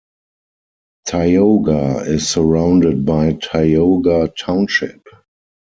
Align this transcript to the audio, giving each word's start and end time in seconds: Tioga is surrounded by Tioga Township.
Tioga 1.05 2.01
is 2.07 2.27
surrounded 2.27 3.05
by 3.05 3.33
Tioga 3.33 4.33
Township. 4.35 5.07